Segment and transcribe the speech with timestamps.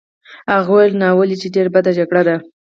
[0.53, 1.35] هغه وویل: ناولې!
[1.41, 2.35] چې ډېره بده جګړه ده.